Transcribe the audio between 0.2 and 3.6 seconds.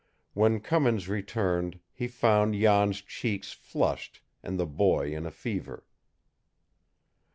When Cummins returned, he found Jan's cheeks